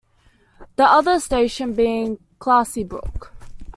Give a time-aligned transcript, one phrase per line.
[0.77, 3.27] The other station being Claisebrook.